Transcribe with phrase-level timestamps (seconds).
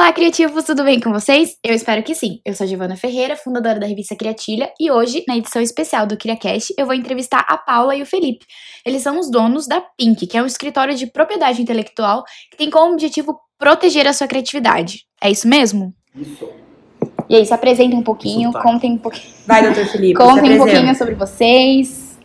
[0.00, 1.58] Olá, criativos, tudo bem com vocês?
[1.62, 2.40] Eu espero que sim.
[2.42, 6.16] Eu sou a Giovana Ferreira, fundadora da revista Criatilha, e hoje, na edição especial do
[6.16, 8.46] CriaCast, eu vou entrevistar a Paula e o Felipe.
[8.84, 12.70] Eles são os donos da Pink, que é um escritório de propriedade intelectual que tem
[12.70, 15.00] como objetivo proteger a sua criatividade.
[15.22, 15.92] É isso mesmo?
[16.16, 16.48] Isso.
[17.28, 18.62] E aí, se apresentem um pouquinho, Isso tá.
[18.62, 19.34] contem um pouquinho.
[19.46, 20.14] Vai, doutor Felipe.
[20.18, 22.18] Contem um pouquinho sobre vocês.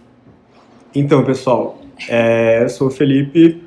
[0.95, 1.77] Então, pessoal,
[2.07, 3.64] é, eu sou o Felipe.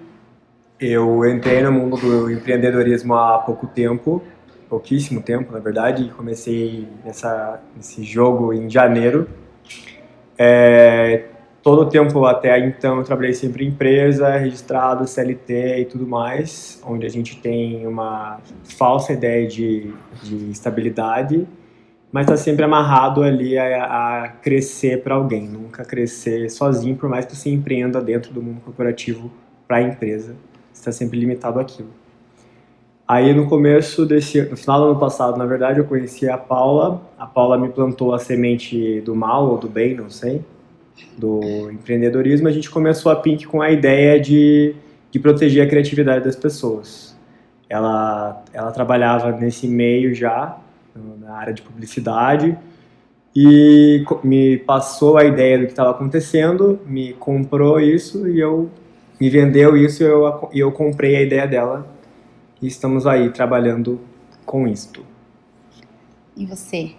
[0.81, 4.23] Eu entrei no mundo do empreendedorismo há pouco tempo,
[4.69, 6.09] pouquíssimo tempo, na verdade.
[6.17, 9.29] Comecei nessa, nesse jogo em janeiro.
[10.39, 11.25] É,
[11.65, 16.81] todo o tempo até então eu trabalhei sempre em empresa, registrado, CLT e tudo mais,
[16.87, 21.45] onde a gente tem uma falsa ideia de, de estabilidade,
[22.13, 27.27] mas está sempre amarrado ali a, a crescer para alguém, nunca crescer sozinho, por mais
[27.27, 29.29] que você empreenda dentro do mundo corporativo
[29.67, 30.37] para a empresa,
[30.79, 31.89] está sempre limitado àquilo.
[33.07, 37.01] Aí no começo desse, no final do ano passado, na verdade, eu conheci a Paula.
[37.19, 40.45] A Paula me plantou a semente do mal ou do bem, não sei,
[41.17, 42.49] do empreendedorismo.
[42.49, 44.75] A gente começou a Pink com a ideia de,
[45.11, 47.17] de proteger a criatividade das pessoas.
[47.67, 50.59] Ela, ela trabalhava nesse meio já,
[50.95, 52.59] na área de publicidade,
[53.35, 58.69] e me passou a ideia do que estava acontecendo, me comprou isso e eu
[59.21, 61.87] me vendeu isso e eu, e eu comprei a ideia dela
[62.61, 64.01] e estamos aí trabalhando
[64.45, 65.05] com isto.
[66.37, 66.93] E você?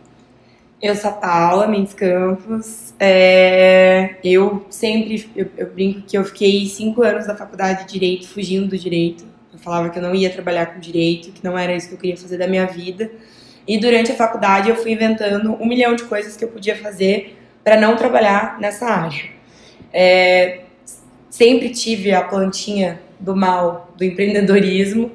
[0.81, 2.93] Eu sou a Paula Mendes Campos.
[2.99, 8.27] É, eu sempre eu, eu brinco que eu fiquei cinco anos da faculdade de Direito
[8.27, 9.25] fugindo do direito.
[9.51, 11.99] Eu falava que eu não ia trabalhar com direito, que não era isso que eu
[11.99, 13.11] queria fazer da minha vida.
[13.67, 17.37] E durante a faculdade eu fui inventando um milhão de coisas que eu podia fazer
[17.63, 19.29] para não trabalhar nessa área.
[19.91, 20.61] É,
[21.29, 25.11] sempre tive a plantinha do mal do empreendedorismo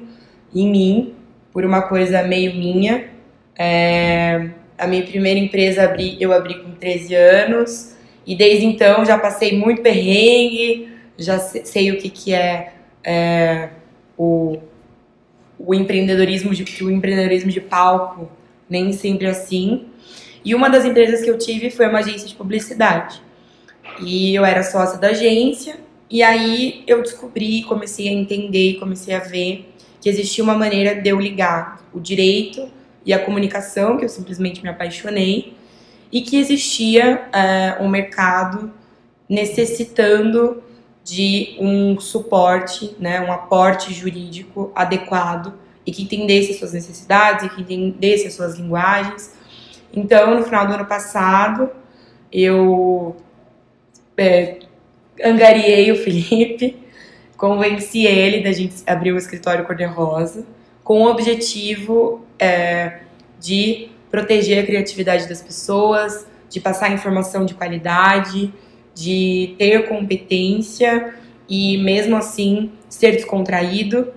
[0.53, 1.15] em mim,
[1.51, 3.09] por uma coisa meio minha.
[3.57, 9.17] É, a minha primeira empresa abri, eu abri com 13 anos e desde então já
[9.17, 12.73] passei muito perrengue, já se- sei o que, que é,
[13.03, 13.69] é,
[14.17, 14.57] o,
[15.57, 18.29] o empreendedorismo de o empreendedorismo de palco
[18.69, 19.85] nem sempre assim.
[20.43, 23.21] E uma das empresas que eu tive foi uma agência de publicidade.
[24.01, 25.77] E eu era sócia da agência
[26.09, 31.09] e aí eu descobri, comecei a entender, comecei a ver que existia uma maneira de
[31.09, 32.69] eu ligar o direito
[33.05, 35.55] e a comunicação, que eu simplesmente me apaixonei,
[36.11, 38.71] e que existia é, um mercado
[39.27, 40.63] necessitando
[41.03, 45.53] de um suporte, né, um aporte jurídico adequado
[45.85, 49.33] e que entendesse as suas necessidades e que entendesse as suas linguagens.
[49.93, 51.69] Então, no final do ano passado,
[52.31, 53.15] eu
[54.17, 54.59] é,
[55.23, 56.77] angariei o Felipe,
[57.37, 60.45] convenci ele da gente abrir o escritório cor-de-rosa
[60.83, 62.99] com o objetivo é,
[63.39, 68.53] de proteger a criatividade das pessoas, de passar informação de qualidade,
[68.93, 71.13] de ter competência
[71.49, 74.13] e mesmo assim ser descontraído.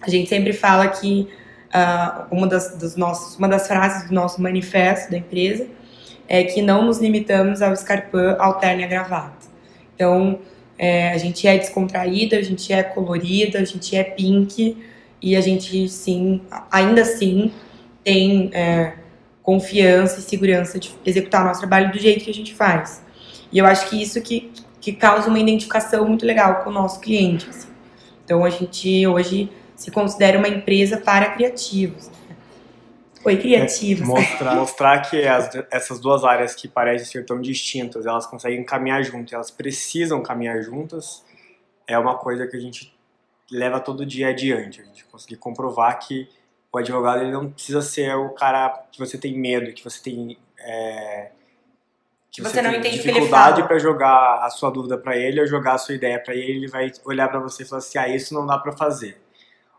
[0.00, 1.28] A gente sempre fala que
[1.72, 5.66] ah, uma, das, dos nossos, uma das frases do nosso manifesto da empresa
[6.28, 9.53] é que não nos limitamos ao escarpão, ao terno e à gravata.
[9.94, 10.38] Então,
[10.78, 14.76] é, a gente é descontraída, a gente é colorida, a gente é pink
[15.22, 16.40] e a gente, sim,
[16.70, 17.52] ainda assim,
[18.02, 18.94] tem é,
[19.42, 23.02] confiança e segurança de executar o nosso trabalho do jeito que a gente faz.
[23.52, 24.50] E eu acho que isso que,
[24.80, 27.48] que causa uma identificação muito legal com o nosso cliente.
[27.48, 27.68] assim.
[28.24, 32.10] Então, a gente hoje se considera uma empresa para criativos.
[33.24, 33.32] Né?
[33.32, 34.06] Oi, criativos.
[34.06, 39.02] Mostrar, mostrar que as- essas duas áreas que parecem ser tão distintas, elas conseguem caminhar
[39.02, 41.24] juntas, elas precisam caminhar juntas,
[41.86, 42.94] é uma coisa que a gente
[43.50, 44.80] leva todo dia adiante.
[44.80, 46.28] A gente conseguir comprovar que
[46.72, 50.38] o advogado ele não precisa ser o cara que você tem medo, que você tem
[50.58, 51.30] é,
[52.32, 55.74] que Você não tem entende dificuldade para jogar a sua dúvida para ele ou jogar
[55.74, 58.34] a sua ideia para ele, ele vai olhar para você e falar assim, ah, isso
[58.34, 59.22] não dá para fazer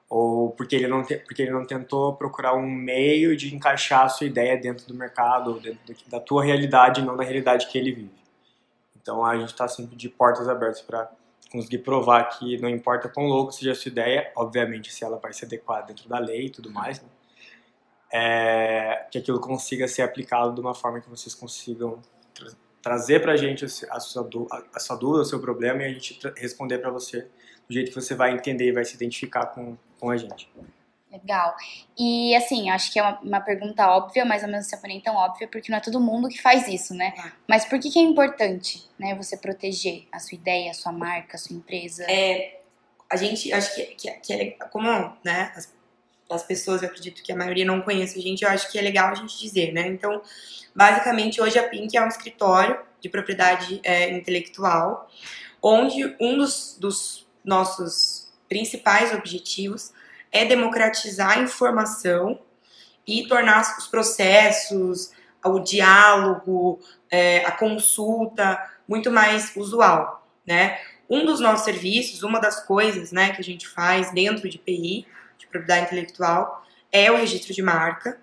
[0.09, 4.09] ou porque ele não te- porque ele não tentou procurar um meio de encaixar a
[4.09, 5.79] sua ideia dentro do mercado, ou dentro
[6.09, 8.11] da tua realidade, não da realidade que ele vive.
[9.01, 11.11] Então a gente está sempre de portas abertas para
[11.51, 15.31] conseguir provar que não importa quão louco seja a sua ideia, obviamente se ela vai
[15.33, 17.07] se adequar dentro da lei e tudo mais, né?
[18.11, 21.99] É, que aquilo consiga ser aplicado de uma forma que vocês consigam
[22.33, 24.29] tra- trazer para a gente a su- a sua,
[24.73, 27.27] a- sua dúvida, o seu problema e a gente responder para você
[27.67, 30.49] do jeito que você vai entender e vai se identificar com, com a gente.
[31.11, 31.55] Legal.
[31.97, 35.15] E assim, acho que é uma, uma pergunta óbvia, mas ao mesmo tempo nem tão
[35.15, 37.13] óbvia, porque não é todo mundo que faz isso, né?
[37.17, 37.31] É.
[37.47, 41.35] Mas por que, que é importante, né, você proteger a sua ideia, a sua marca,
[41.35, 42.03] a sua empresa?
[42.03, 42.59] É,
[43.09, 44.89] a gente, acho que, que, que é como,
[45.23, 45.73] né, as-
[46.29, 48.81] as pessoas, eu acredito que a maioria não conhece a gente, eu acho que é
[48.81, 49.87] legal a gente dizer, né?
[49.87, 50.21] Então,
[50.75, 55.09] basicamente, hoje a Pink é um escritório de propriedade é, intelectual,
[55.61, 59.93] onde um dos, dos nossos principais objetivos
[60.31, 62.39] é democratizar a informação
[63.07, 65.11] e tornar os processos,
[65.43, 70.79] o diálogo, é, a consulta muito mais usual, né?
[71.09, 75.05] Um dos nossos serviços, uma das coisas, né, que a gente faz dentro de PI,
[75.37, 78.19] de propriedade intelectual, é o registro de marca.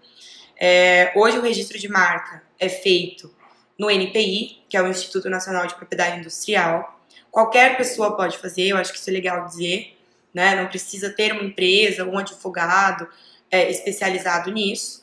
[0.58, 3.32] É, hoje o registro de marca é feito
[3.78, 7.00] no NPI, que é o Instituto Nacional de Propriedade Industrial.
[7.32, 9.98] Qualquer pessoa pode fazer, eu acho que isso é legal dizer,
[10.34, 10.54] né?
[10.54, 13.08] Não precisa ter uma empresa, um advogado
[13.50, 15.02] é, especializado nisso.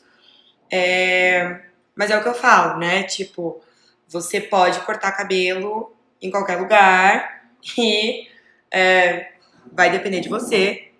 [0.70, 1.62] É,
[1.92, 3.02] mas é o que eu falo, né?
[3.02, 3.60] Tipo,
[4.06, 5.92] você pode cortar cabelo
[6.22, 8.28] em qualquer lugar e
[8.70, 9.32] é,
[9.72, 10.90] vai depender de você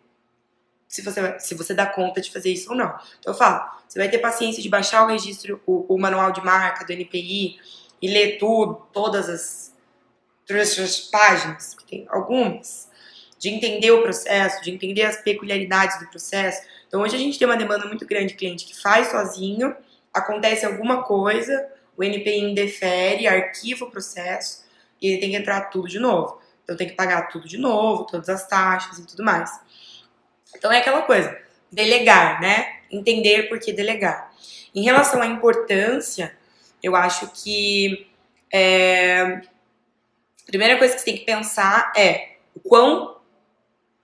[0.88, 2.88] se você, se você dá conta de fazer isso ou não.
[3.20, 6.44] Então eu falo, você vai ter paciência de baixar o registro, o, o manual de
[6.44, 7.60] marca do NPI
[8.02, 9.72] e ler tudo, todas as,
[10.50, 12.88] todas as páginas, que tem algumas,
[13.38, 16.62] de entender o processo, de entender as peculiaridades do processo.
[16.88, 19.75] Então hoje a gente tem uma demanda muito grande de cliente que faz sozinho,
[20.12, 24.64] acontece alguma coisa, o NPI indefere, arquiva o processo
[25.00, 26.41] e ele tem que entrar tudo de novo.
[26.64, 29.50] Então tem que pagar tudo de novo, todas as taxas e tudo mais.
[30.56, 31.38] Então é aquela coisa,
[31.70, 32.81] delegar, né?
[32.91, 34.32] Entender por que delegar.
[34.75, 36.37] Em relação à importância,
[36.82, 38.11] eu acho que
[38.52, 39.43] é,
[40.50, 43.17] primeira coisa que você tem que pensar é o quão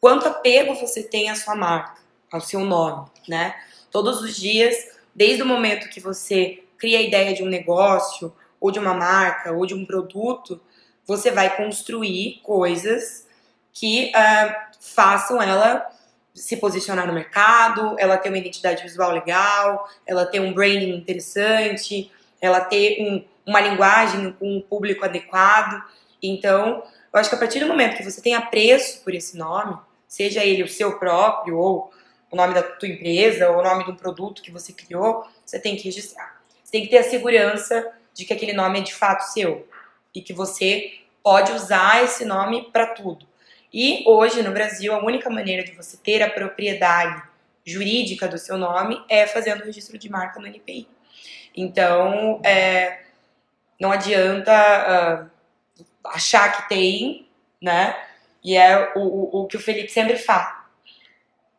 [0.00, 2.00] quanto apego você tem à sua marca,
[2.30, 3.54] ao seu nome, né?
[3.90, 4.76] Todos os dias,
[5.14, 9.52] desde o momento que você cria a ideia de um negócio, ou de uma marca,
[9.52, 10.60] ou de um produto,
[11.04, 13.26] você vai construir coisas
[13.72, 15.90] que uh, façam ela
[16.34, 22.10] se posicionar no mercado, ela ter uma identidade visual legal, ela ter um branding interessante,
[22.40, 25.82] ela ter um, uma linguagem com um público adequado.
[26.28, 26.82] Então,
[27.12, 29.76] eu acho que a partir do momento que você tem apreço por esse nome,
[30.06, 31.90] seja ele o seu próprio ou
[32.30, 35.58] o nome da tua empresa ou o nome de um produto que você criou, você
[35.58, 36.40] tem que registrar.
[36.62, 39.68] Você tem que ter a segurança de que aquele nome é de fato seu
[40.14, 43.26] e que você pode usar esse nome para tudo.
[43.72, 47.22] E hoje no Brasil a única maneira de você ter a propriedade
[47.64, 50.88] jurídica do seu nome é fazendo o registro de marca no NPI.
[51.54, 53.00] Então, é,
[53.80, 55.35] não adianta uh,
[56.08, 57.28] achar que tem,
[57.60, 57.96] né?
[58.42, 60.64] E é o, o, o que o Felipe sempre fala.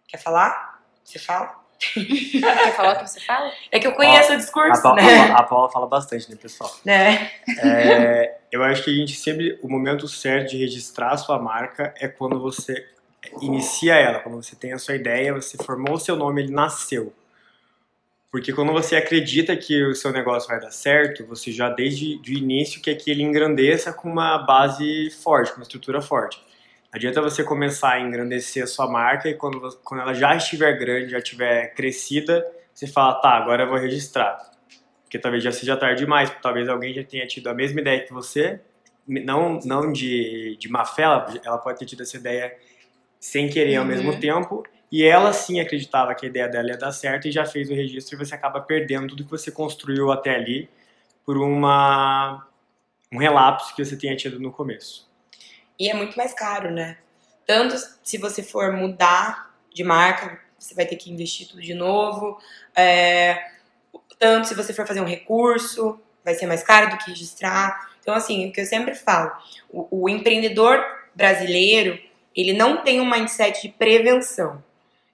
[0.08, 0.82] Quer falar?
[1.04, 1.56] Você fala?
[1.94, 3.52] Quer falar o que você fala?
[3.72, 5.32] É que eu conheço o discurso, a, né?
[5.32, 6.74] A, a Paula fala bastante, né, pessoal?
[6.84, 7.32] Né?
[7.60, 11.94] É, eu acho que a gente sempre, o momento certo de registrar a sua marca
[12.00, 12.88] é quando você
[13.42, 17.14] inicia ela, quando você tem a sua ideia, você formou o seu nome, ele nasceu.
[18.30, 22.34] Porque quando você acredita que o seu negócio vai dar certo, você já desde o
[22.34, 26.46] início quer que ele engrandeça com uma base forte, com uma estrutura forte.
[26.92, 31.12] Adianta você começar a engrandecer a sua marca e quando, quando ela já estiver grande,
[31.12, 34.38] já estiver crescida, você fala, tá, agora eu vou registrar.
[35.04, 38.14] Porque talvez já seja tarde demais, talvez alguém já tenha tido a mesma ideia que
[38.14, 38.60] você,
[39.08, 42.56] não, não de, de má fé, ela, ela pode ter tido essa ideia
[43.20, 43.84] sem querer uhum.
[43.84, 47.32] ao mesmo tempo, e ela sim acreditava que a ideia dela ia dar certo e
[47.32, 50.70] já fez o registro e você acaba perdendo tudo que você construiu até ali
[51.26, 52.48] por uma,
[53.12, 55.08] um relapso que você tinha tido no começo.
[55.78, 56.98] E é muito mais caro, né?
[57.46, 62.40] Tanto se você for mudar de marca, você vai ter que investir tudo de novo.
[62.76, 63.52] É,
[64.18, 67.90] tanto se você for fazer um recurso, vai ser mais caro do que registrar.
[68.02, 69.32] Então, assim, o que eu sempre falo,
[69.70, 72.00] o, o empreendedor brasileiro,
[72.36, 74.64] ele não tem um mindset de prevenção.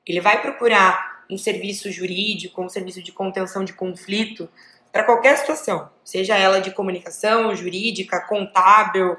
[0.05, 4.49] Ele vai procurar um serviço jurídico, um serviço de contenção de conflito
[4.91, 9.17] para qualquer situação, seja ela de comunicação, jurídica, contábil,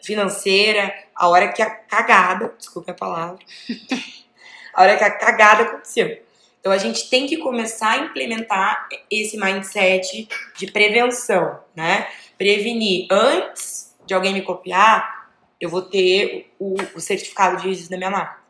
[0.00, 3.38] financeira, a hora que a cagada, desculpe a palavra,
[4.72, 6.22] a hora que a cagada aconteceu.
[6.60, 12.08] Então a gente tem que começar a implementar esse mindset de prevenção, né?
[12.38, 15.28] Prevenir antes de alguém me copiar,
[15.60, 18.45] eu vou ter o, o certificado de registro da minha marca.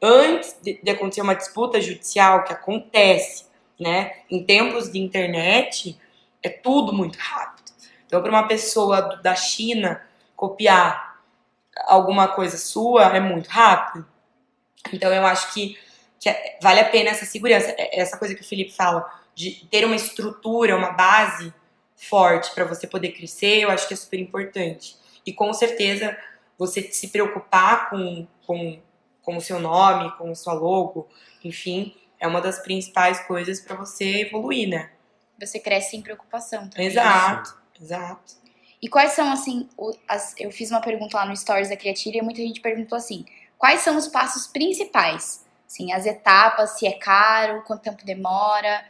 [0.00, 3.46] Antes de, de acontecer uma disputa judicial que acontece,
[3.78, 4.22] né?
[4.30, 5.98] Em tempos de internet,
[6.42, 7.72] é tudo muito rápido.
[8.06, 10.02] Então, para uma pessoa da China
[10.34, 11.08] copiar
[11.86, 14.06] alguma coisa sua é muito rápido.
[14.92, 15.76] Então eu acho que,
[16.18, 19.66] que é, vale a pena essa segurança, é, essa coisa que o Felipe fala, de
[19.70, 21.52] ter uma estrutura, uma base
[21.94, 24.96] forte para você poder crescer, eu acho que é super importante.
[25.24, 26.16] E com certeza
[26.56, 28.80] você se preocupar com, com,
[29.28, 31.06] com o seu nome, com o seu logo,
[31.44, 34.90] enfim, é uma das principais coisas para você evoluir, né?
[35.38, 36.86] Você cresce sem preocupação também.
[36.86, 38.36] Exato, exato.
[38.80, 42.16] E quais são, assim, o- as- eu fiz uma pergunta lá no Stories da Criativa
[42.16, 43.26] e muita gente perguntou assim,
[43.58, 45.44] quais são os passos principais?
[45.66, 48.82] Assim, as etapas, se é caro, quanto tempo demora.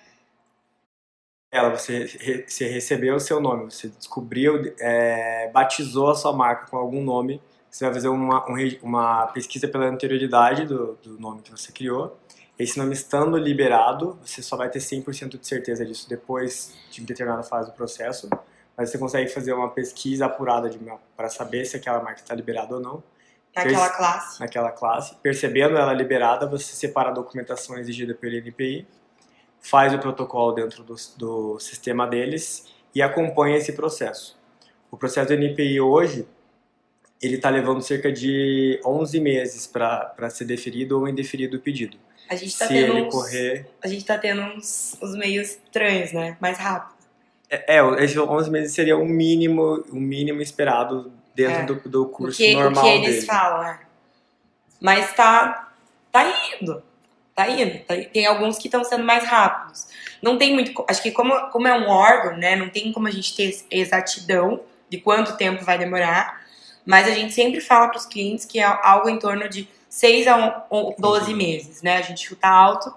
[1.51, 2.07] Ela, você,
[2.47, 7.43] você recebeu o seu nome, você descobriu, é, batizou a sua marca com algum nome,
[7.79, 12.19] você vai fazer uma, um uma pesquisa pela anterioridade do, do nome que você criou.
[12.59, 17.45] Esse nome estando liberado, você só vai ter 100% de certeza disso depois de determinada
[17.45, 18.29] fase do processo,
[18.77, 20.69] mas você consegue fazer uma pesquisa apurada
[21.17, 23.01] para saber se aquela marca está liberada ou não
[23.55, 24.41] Naquela classe.
[24.41, 25.15] naquela classe.
[25.23, 28.89] Percebendo ela liberada, você separa a documentação exigida pelo NPI,
[29.61, 34.37] faz o protocolo dentro do, do sistema deles e acompanha esse processo.
[34.91, 36.27] O processo do NPI hoje,
[37.21, 41.97] ele está levando cerca de 11 meses para ser deferido ou indeferido o pedido.
[42.31, 43.67] A gente tá Se tendo ele uns, correr...
[43.83, 46.37] a gente tá tendo uns, uns meios estranhos, né?
[46.41, 46.97] Mais rápido.
[47.51, 51.65] É, é, esses 11 meses seria o mínimo, o mínimo esperado dentro É.
[51.65, 53.27] do, do O curso que, o normal que eles dele.
[53.27, 53.81] falam, né?
[54.81, 55.73] Mas tá,
[56.13, 56.83] tá indo.
[57.35, 57.79] Tá indo.
[57.85, 59.87] Tá- tem alguns que estão sendo mais rápidos.
[60.21, 60.85] Não tem muito.
[60.89, 62.55] Acho que como, como é um órgão, né?
[62.57, 64.61] Não tem como a gente ter exatidão
[64.91, 66.47] de quanto tempo vai demorar.
[66.89, 70.27] Mas a gente sempre fala para os clientes que é algo em torno de 6
[70.27, 71.99] a um- um- 12 meses, né?
[71.99, 72.95] A gente chuta alto.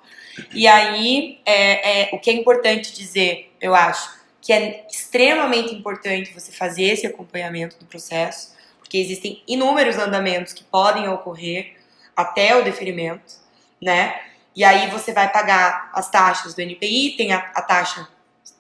[0.54, 4.10] E aí, é, é, o que é importante dizer, eu acho,
[4.42, 10.64] que é extremamente importante você fazer esse acompanhamento do processo, porque existem inúmeros andamentos que
[10.64, 11.76] podem ocorrer
[12.16, 13.34] até o deferimento,
[13.82, 14.22] né?
[14.56, 18.08] E aí você vai pagar as taxas do NPI, tem a, a taxa.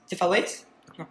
[0.05, 0.67] Você falou isso?
[0.97, 1.07] Não.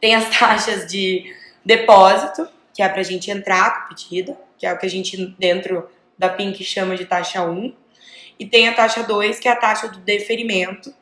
[0.00, 4.72] Tem as taxas de depósito, que é pra gente entrar com o pedido, que é
[4.72, 5.88] o que a gente dentro
[6.18, 7.72] da PINC chama de taxa 1.
[8.38, 10.92] E tem a taxa 2, que é a taxa do deferimento,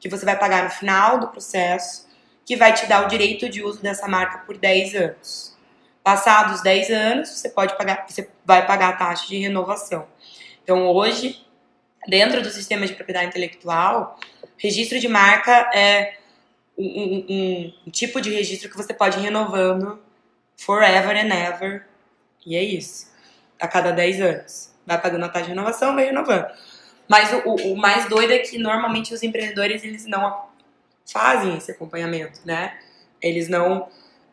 [0.00, 2.08] que você vai pagar no final do processo,
[2.46, 5.56] que vai te dar o direito de uso dessa marca por 10 anos.
[6.02, 10.08] Passados 10 anos, você pode pagar, você vai pagar a taxa de renovação.
[10.64, 11.44] Então, hoje,
[12.08, 14.18] dentro do sistema de propriedade intelectual,
[14.56, 16.14] registro de marca é
[16.78, 20.00] um- um- um tipo de registro que você pode ir renovando
[20.64, 21.86] forever and ever.
[22.46, 23.10] E é isso.
[23.60, 24.74] A cada 10 anos.
[24.86, 26.46] Vai pagando a taxa de renovação, vai renovando.
[27.08, 30.46] Mas o, o- mais doido é que normalmente os empreendedores eles não
[31.10, 32.78] fazem esse acompanhamento, né?
[33.20, 33.88] Eles não,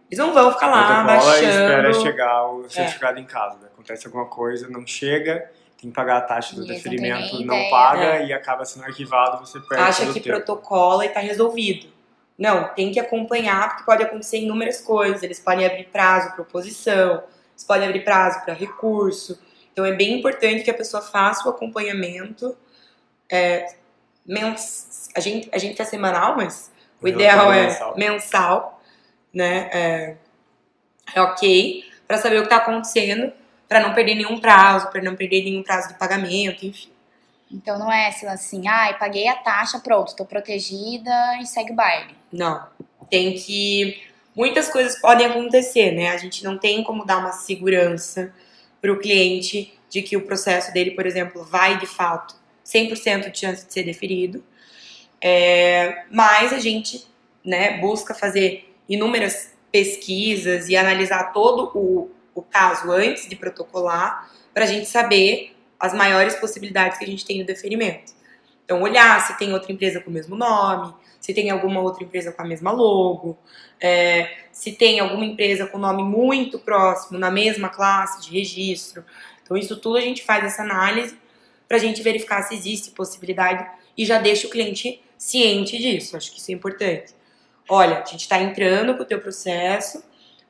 [0.09, 2.01] eles não vão ficar lá e espera baixando.
[2.01, 2.69] chegar o É.
[2.69, 3.65] certificado em casa.
[3.67, 8.19] Acontece alguma coisa, não chega, tem que pagar a taxa do E deferimento, não paga
[8.19, 8.25] né?
[8.27, 10.35] e acaba sendo arquivado, você perde acha todo que o tempo.
[10.37, 11.89] protocola e tá resolvido.
[12.37, 15.23] Não, tem que acompanhar porque pode acontecer inúmeras coisas.
[15.23, 19.39] Eles podem abrir prazo para oposição, eles podem abrir prazo para recurso.
[19.73, 22.55] Então é bem importante que a pessoa faça o acompanhamento.
[23.29, 23.75] É,
[24.25, 25.09] mens...
[25.15, 28.81] a, gente, a gente é semanal, mas o O ideal é mensal, mensal.
[29.33, 29.69] né?
[29.71, 30.15] É,
[31.15, 33.31] é ok para saber o que está acontecendo,
[33.67, 36.89] para não perder nenhum prazo, para não perder nenhum prazo de pagamento, enfim.
[37.51, 42.15] Então não é assim, ai, paguei a taxa, pronto, tô protegida e segue o baile.
[42.31, 42.67] Não.
[43.09, 44.03] Tem que.
[44.35, 46.09] Muitas coisas podem acontecer, né?
[46.09, 48.33] A gente não tem como dar uma segurança
[48.81, 52.35] para o cliente de que o processo dele, por exemplo, vai de fato
[52.65, 54.43] 100% de chance de ser deferido.
[55.21, 57.07] É, mas a gente
[57.43, 64.65] né, busca fazer inúmeras pesquisas e analisar todo o, o caso antes de protocolar para
[64.65, 68.13] a gente saber as maiores possibilidades que a gente tem no deferimento.
[68.65, 72.31] Então, olhar se tem outra empresa com o mesmo nome, se tem alguma outra empresa
[72.31, 73.37] com a mesma logo,
[73.79, 79.05] é, se tem alguma empresa com nome muito próximo, na mesma classe de registro.
[79.41, 81.17] Então, isso tudo a gente faz essa análise
[81.67, 83.65] para a gente verificar se existe possibilidade
[83.97, 86.17] e já deixa o cliente ciente disso.
[86.17, 87.13] Acho que isso é importante.
[87.69, 90.03] Olha, a gente está entrando com o teu processo,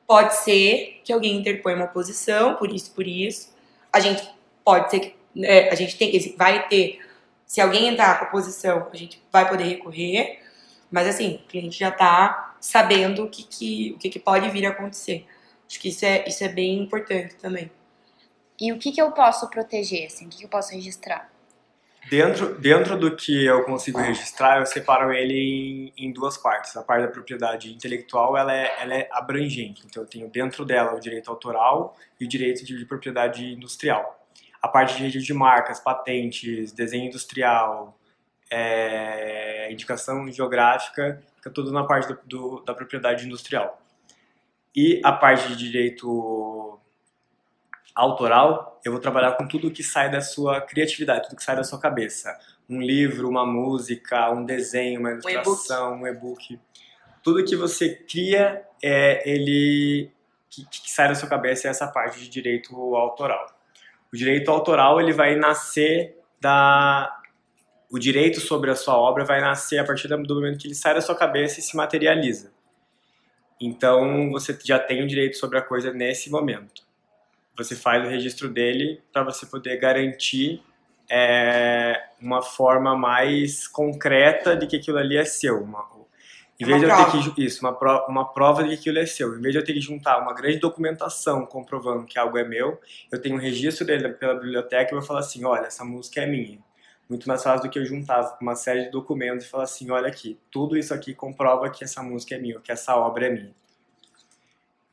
[0.06, 3.54] pode ser que alguém interponha uma oposição, por isso, por isso.
[3.92, 4.28] A gente
[4.64, 7.00] pode ser que é, a gente tem, vai ter,
[7.46, 10.40] se alguém entrar com oposição, a gente vai poder recorrer,
[10.90, 14.66] mas assim, o cliente já está sabendo o que, que, o que, que pode vir
[14.66, 15.26] a acontecer.
[15.68, 17.70] Acho que isso é, isso é bem importante também.
[18.60, 20.26] E o que, que eu posso proteger, assim?
[20.26, 21.30] O que, que eu posso registrar?
[22.10, 26.74] Dentro, dentro do que eu consigo registrar, eu separo ele em, em duas partes.
[26.76, 29.82] A parte da propriedade intelectual, ela é, ela é abrangente.
[29.84, 34.26] Então, eu tenho dentro dela o direito autoral e o direito de, de propriedade industrial.
[34.60, 37.98] A parte de de marcas, patentes, desenho industrial,
[38.50, 43.80] é, indicação geográfica, fica tudo na parte do, do, da propriedade industrial.
[44.74, 46.78] E a parte de direito
[47.94, 51.64] autoral, eu vou trabalhar com tudo que sai da sua criatividade, tudo que sai da
[51.64, 52.38] sua cabeça.
[52.68, 56.60] Um livro, uma música, um desenho, uma ilustração, um e-book.
[57.22, 60.12] Tudo que você cria, é, ele
[60.48, 63.57] que, que sai da sua cabeça é essa parte de direito autoral.
[64.12, 67.14] O direito autoral ele vai nascer da
[67.90, 70.94] o direito sobre a sua obra vai nascer a partir do momento que ele sai
[70.94, 72.52] da sua cabeça e se materializa.
[73.60, 76.82] Então você já tem o direito sobre a coisa nesse momento.
[77.56, 80.62] Você faz o registro dele para você poder garantir
[81.10, 85.62] é, uma forma mais concreta de que aquilo ali é seu.
[85.62, 85.82] Uma,
[86.60, 89.06] em vez de eu ter que isso, uma, pro, uma prova de que aquilo é
[89.06, 89.38] seu.
[89.38, 92.80] Em vez de eu ter que juntar uma grande documentação comprovando que algo é meu,
[93.12, 96.26] eu tenho um registro dele pela biblioteca e vou falar assim, olha, essa música é
[96.26, 96.58] minha
[97.08, 100.08] muito mais fácil do que eu juntar uma série de documentos e falar assim, olha
[100.08, 103.54] aqui, tudo isso aqui comprova que essa música é minha, que essa obra é minha.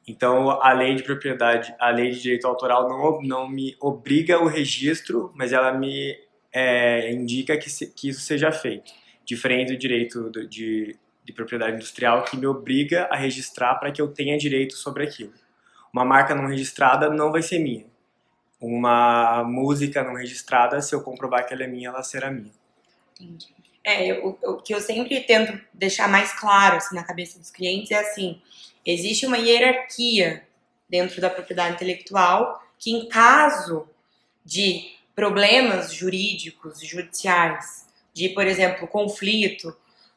[0.07, 4.47] Então, a lei de propriedade, a lei de direito autoral não, não me obriga o
[4.47, 6.15] registro, mas ela me
[6.53, 8.93] é, indica que, se, que isso seja feito.
[9.25, 10.95] Diferente do direito do, de,
[11.25, 15.33] de propriedade industrial, que me obriga a registrar para que eu tenha direito sobre aquilo.
[15.91, 17.85] Uma marca não registrada não vai ser minha
[18.59, 22.51] uma música não registrada, se eu comprovar que ela é minha, ela será minha.
[23.19, 23.53] Entendi.
[23.83, 27.91] É, eu, o que eu sempre tento deixar mais claro assim, na cabeça dos clientes
[27.91, 28.41] é assim:
[28.83, 30.43] existe uma hierarquia
[30.89, 33.87] dentro da propriedade intelectual que, em caso
[34.43, 39.75] de problemas jurídicos, judiciais, de, por exemplo, conflito,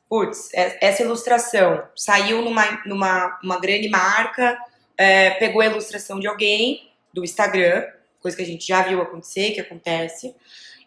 [0.09, 4.59] putz, é, essa ilustração saiu numa, numa uma grande marca,
[4.97, 7.87] é, pegou a ilustração de alguém do Instagram,
[8.21, 10.35] coisa que a gente já viu acontecer, que acontece,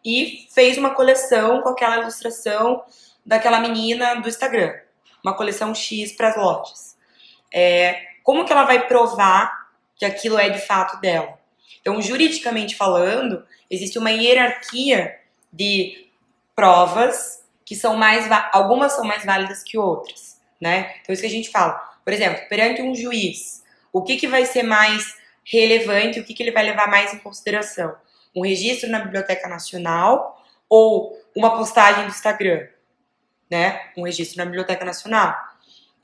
[0.03, 2.83] e fez uma coleção com aquela ilustração
[3.25, 4.73] daquela menina do Instagram,
[5.23, 6.97] uma coleção X para as lojas.
[7.53, 11.39] É, como que ela vai provar que aquilo é de fato dela?
[11.79, 15.19] Então, juridicamente falando, existe uma hierarquia
[15.51, 16.07] de
[16.55, 20.93] provas que são mais algumas são mais válidas que outras, né?
[20.99, 21.75] Então isso que a gente fala.
[22.03, 26.43] Por exemplo, perante um juiz, o que que vai ser mais relevante, o que, que
[26.43, 27.95] ele vai levar mais em consideração?
[28.35, 32.67] Um registro na Biblioteca Nacional ou uma postagem do Instagram,
[33.49, 33.79] né?
[33.95, 35.33] Um registro na Biblioteca Nacional.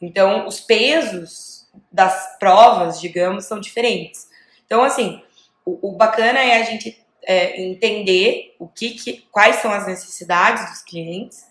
[0.01, 4.29] Então, os pesos das provas, digamos, são diferentes.
[4.65, 5.21] Então, assim,
[5.65, 10.69] o, o bacana é a gente é, entender o que, que, quais são as necessidades
[10.69, 11.45] dos clientes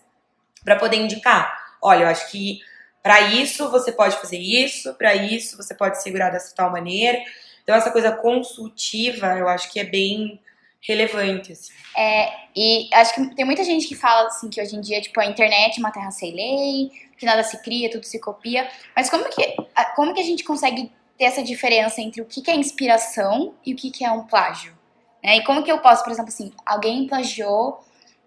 [0.67, 1.77] para poder indicar.
[1.81, 2.59] Olha, eu acho que
[3.01, 7.17] para isso você pode fazer isso, para isso você pode segurar dessa tal maneira.
[7.63, 10.41] Então, essa coisa consultiva, eu acho que é bem
[10.81, 11.53] relevante.
[11.53, 11.71] Assim.
[11.95, 15.17] É, e acho que tem muita gente que fala assim que hoje em dia, tipo,
[15.21, 18.69] a internet é uma terra sem lei, que nada se cria, tudo se copia.
[18.93, 19.55] Mas como que,
[19.95, 23.77] como que a gente consegue ter essa diferença entre o que é inspiração e o
[23.77, 24.77] que é um plágio?
[25.23, 25.37] Né?
[25.37, 27.79] E como que eu posso, por exemplo, assim, alguém plagiou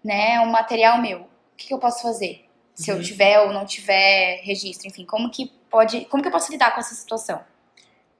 [0.03, 1.29] né, um material meu,
[1.61, 2.45] que, que eu posso fazer?
[2.73, 2.97] Se uhum.
[2.97, 6.73] eu tiver ou não tiver registro, enfim, como que pode, como que eu posso lidar
[6.73, 7.43] com essa situação?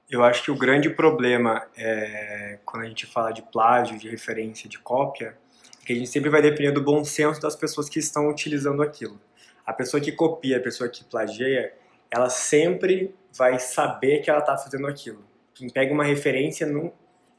[0.08, 4.68] Eu acho que o grande problema é, quando a gente fala de plágio, de referência,
[4.68, 5.36] de cópia,
[5.82, 8.82] é que a gente sempre vai depender do bom senso das pessoas que estão utilizando
[8.82, 9.18] aquilo.
[9.64, 11.72] A pessoa que copia, a pessoa que plageia,
[12.10, 15.24] ela sempre vai saber que ela está fazendo aquilo.
[15.54, 16.92] Quem pega uma referência não,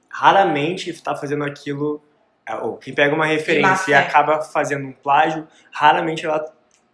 [0.09, 2.01] raramente está fazendo aquilo,
[2.61, 6.43] ou quem pega uma referência e acaba fazendo um plágio, raramente ela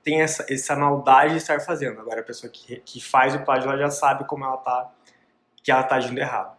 [0.03, 1.99] tem essa, essa maldade de estar fazendo.
[1.99, 4.91] Agora a pessoa que, que faz o plágio, ela já sabe como ela está
[5.61, 6.57] que ela está agindo errado.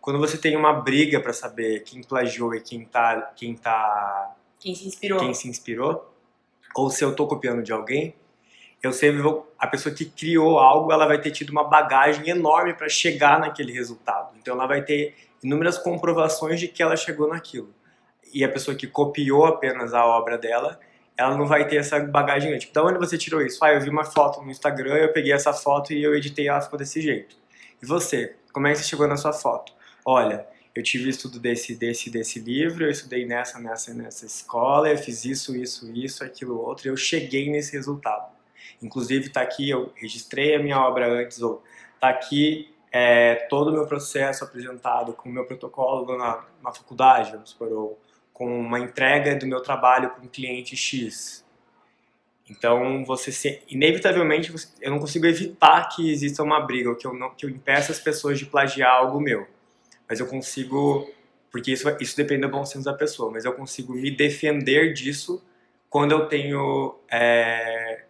[0.00, 4.74] Quando você tem uma briga para saber quem plagiou e quem tá, quem tá, quem
[4.74, 6.14] se inspirou, quem se inspirou,
[6.74, 8.14] ou se eu estou copiando de alguém,
[8.82, 12.74] eu sempre vou, a pessoa que criou algo, ela vai ter tido uma bagagem enorme
[12.74, 14.36] para chegar naquele resultado.
[14.40, 17.74] Então ela vai ter inúmeras comprovações de que ela chegou naquilo.
[18.32, 20.78] E a pessoa que copiou apenas a obra dela,
[21.16, 22.56] ela não vai ter essa bagagem.
[22.58, 23.64] Tipo, de onde você tirou isso?
[23.64, 26.60] Ah, eu vi uma foto no Instagram, eu peguei essa foto e eu editei ela
[26.60, 27.36] ficou desse jeito.
[27.82, 28.36] E você?
[28.52, 29.72] Como é que você chegou na sua foto?
[30.04, 34.96] Olha, eu tive estudo desse, desse, desse livro, eu estudei nessa, nessa, nessa escola, eu
[34.96, 38.32] fiz isso, isso, isso, aquilo, outro, e eu cheguei nesse resultado.
[38.80, 41.62] Inclusive, está aqui, eu registrei a minha obra antes, ou
[41.94, 47.32] está aqui é, todo o meu processo apresentado com o meu protocolo na, na faculdade,
[47.32, 47.98] vamos supor, ou
[48.38, 51.44] com uma entrega do meu trabalho para um cliente X.
[52.48, 57.12] Então, você se, inevitavelmente, eu não consigo evitar que exista uma briga, ou que eu,
[57.12, 59.46] não, que eu impeça as pessoas de plagiar algo meu.
[60.08, 61.12] Mas eu consigo,
[61.50, 65.44] porque isso, isso depende do bom senso da pessoa, mas eu consigo me defender disso
[65.90, 68.04] quando eu tenho é,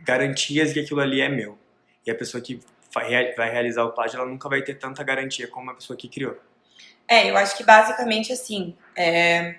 [0.00, 1.58] garantias de que aquilo ali é meu.
[2.06, 2.60] E a pessoa que
[2.92, 6.36] vai realizar o plágio, ela nunca vai ter tanta garantia como a pessoa que criou.
[7.08, 9.56] É, eu acho que basicamente assim, é,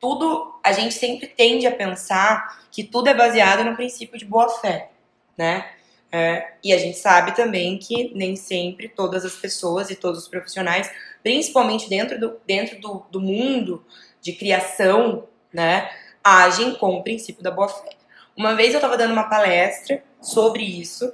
[0.00, 4.48] tudo a gente sempre tende a pensar que tudo é baseado no princípio de boa
[4.48, 4.90] fé,
[5.36, 5.66] né?
[6.14, 10.28] É, e a gente sabe também que nem sempre todas as pessoas e todos os
[10.28, 10.90] profissionais,
[11.22, 13.82] principalmente dentro do, dentro do, do mundo
[14.20, 15.90] de criação, né,
[16.22, 17.90] agem com o princípio da boa fé.
[18.36, 21.10] Uma vez eu estava dando uma palestra sobre isso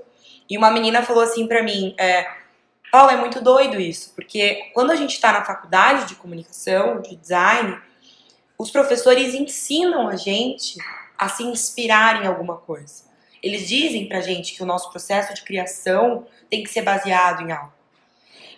[0.51, 2.27] e uma menina falou assim para mim, é,
[2.90, 7.16] Paulo, é muito doido isso, porque quando a gente está na faculdade de comunicação, de
[7.16, 7.79] design,
[8.57, 10.79] os professores ensinam a gente
[11.16, 13.05] a se inspirar em alguma coisa.
[13.42, 17.53] Eles dizem pra gente que o nosso processo de criação tem que ser baseado em
[17.53, 17.72] algo.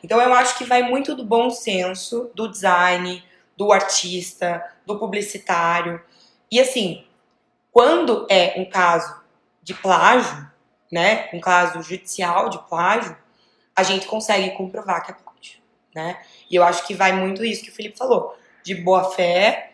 [0.03, 3.23] Então eu acho que vai muito do bom senso, do design,
[3.57, 6.01] do artista, do publicitário.
[6.51, 7.05] E assim,
[7.73, 9.21] quando é um caso
[9.63, 10.49] de plágio,
[10.91, 13.17] né, um caso judicial de plágio,
[13.75, 15.61] a gente consegue comprovar que é plágio,
[15.95, 16.21] né?
[16.51, 19.73] E eu acho que vai muito isso que o Felipe falou, de boa fé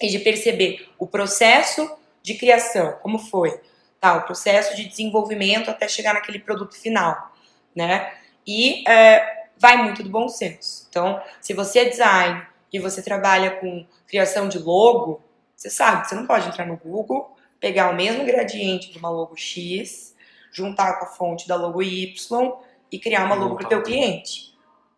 [0.00, 1.90] e de perceber o processo
[2.22, 3.60] de criação, como foi,
[4.00, 4.16] tá?
[4.16, 7.32] O processo de desenvolvimento até chegar naquele produto final,
[7.74, 8.12] né?
[8.46, 10.86] E é, vai muito do bom senso.
[10.88, 15.22] Então, se você é design e você trabalha com criação de logo,
[15.54, 19.36] você sabe você não pode entrar no Google, pegar o mesmo gradiente de uma logo
[19.36, 20.14] X,
[20.52, 22.52] juntar com a fonte da logo Y
[22.90, 24.48] e criar uma logo para o teu cliente.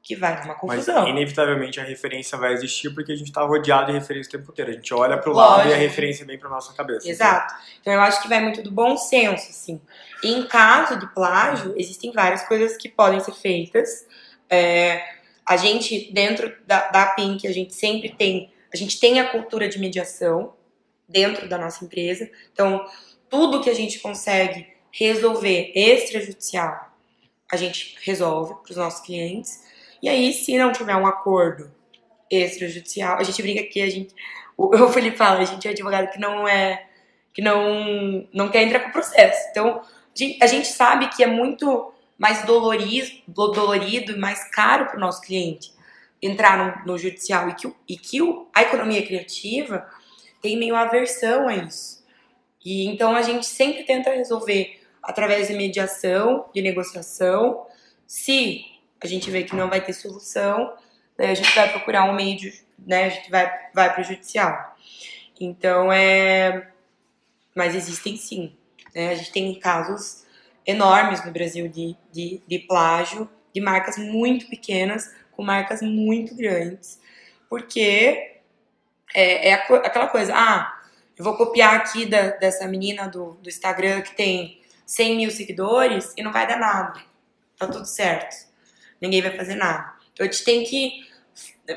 [0.03, 1.03] Que vai dar uma confusão.
[1.03, 4.51] Mas, inevitavelmente, a referência vai existir porque a gente está rodeado de referência o tempo
[4.51, 4.71] inteiro.
[4.71, 7.09] A gente olha para o lado e a referência vem para nossa cabeça.
[7.09, 7.53] Exato.
[7.55, 7.67] Então.
[7.83, 9.81] então, eu acho que vai muito do bom senso, assim.
[10.25, 14.07] E em caso de plágio, existem várias coisas que podem ser feitas.
[14.49, 15.03] É,
[15.47, 18.53] a gente, dentro da, da Pink, a gente sempre tem...
[18.73, 20.55] A gente tem a cultura de mediação
[21.07, 22.31] dentro da nossa empresa.
[22.53, 22.87] Então,
[23.29, 26.90] tudo que a gente consegue resolver extrajudicial
[27.51, 29.65] a gente resolve para os nossos clientes.
[30.03, 31.71] E aí, se não tiver um acordo
[32.31, 34.15] extrajudicial, a gente brinca que a gente.
[34.57, 36.87] O, o Felipe fala, a gente é advogado que não é.
[37.33, 39.49] que não, não quer entrar com o processo.
[39.51, 39.83] Então,
[40.41, 45.23] a gente sabe que é muito mais dolorido, dolorido e mais caro para o nosso
[45.23, 45.73] cliente
[46.23, 49.89] entrar no, no judicial e que, e que o, a economia criativa
[50.43, 52.05] tem meio aversão a isso.
[52.65, 57.67] E então a gente sempre tenta resolver através de mediação, de negociação.
[58.07, 58.65] Se
[59.01, 60.75] a gente vê que não vai ter solução,
[61.17, 64.05] daí a gente vai procurar um meio de, né, a gente vai, vai para o
[64.05, 64.77] judicial.
[65.41, 66.71] Então, é...
[67.55, 68.55] Mas existem sim.
[68.95, 69.11] Né?
[69.11, 70.25] A gente tem casos
[70.67, 77.01] enormes no Brasil de, de, de plágio, de marcas muito pequenas com marcas muito grandes.
[77.49, 78.41] Porque
[79.15, 80.81] é, é aquela coisa, ah,
[81.17, 84.60] eu vou copiar aqui da, dessa menina do, do Instagram que tem
[84.91, 87.01] 100 mil seguidores e não vai dar nada.
[87.57, 88.35] Tá tudo certo.
[89.01, 89.93] Ninguém vai fazer nada.
[90.13, 91.07] Então a gente tem que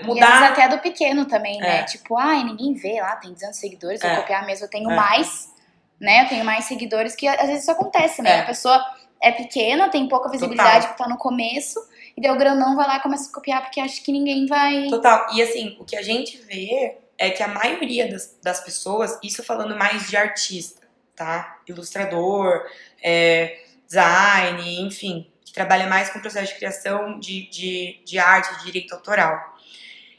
[0.03, 0.41] mudar.
[0.41, 1.81] E até do pequeno também, né?
[1.81, 1.83] É.
[1.83, 4.15] Tipo, ai, ninguém vê lá, tem 200 seguidores, vou é.
[4.15, 4.65] copiar mesmo.
[4.65, 4.95] Eu tenho é.
[4.95, 5.53] mais,
[5.99, 6.23] né?
[6.23, 8.37] Eu tenho mais seguidores que às vezes isso acontece, né?
[8.37, 8.39] É.
[8.39, 8.83] A pessoa
[9.21, 10.87] é pequena, tem pouca visibilidade Total.
[10.87, 11.79] porque tá no começo.
[12.17, 14.87] E daí o grandão vai lá e começa a copiar porque acha que ninguém vai.
[14.87, 15.27] Total.
[15.35, 19.43] E assim, o que a gente vê é que a maioria das, das pessoas, isso
[19.43, 20.81] falando mais de artista,
[21.15, 21.59] tá?
[21.67, 22.63] Ilustrador,
[23.03, 28.57] é, design, enfim, que trabalha mais com o processo de criação de, de, de arte,
[28.57, 29.55] de direito autoral.